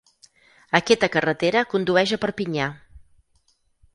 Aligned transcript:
Aquesta 0.79 1.09
carretera 1.15 1.63
condueix 1.75 2.15
a 2.17 2.19
Perpinyà. 2.25 2.73